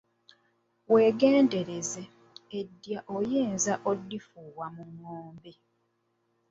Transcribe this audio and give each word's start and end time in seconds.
Weegendereze, 0.91 2.03
eddya 2.59 2.99
oyinza 3.15 3.73
okulifuwa 3.91 4.65
mu 4.75 4.83
ngombe. 4.93 5.51